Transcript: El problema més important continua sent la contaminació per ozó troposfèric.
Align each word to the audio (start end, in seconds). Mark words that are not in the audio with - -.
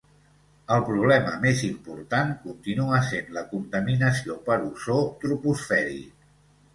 El 0.75 0.79
problema 0.85 1.33
més 1.41 1.59
important 1.67 2.31
continua 2.45 3.01
sent 3.09 3.29
la 3.35 3.43
contaminació 3.51 4.39
per 4.49 4.57
ozó 4.71 4.97
troposfèric. 5.25 6.25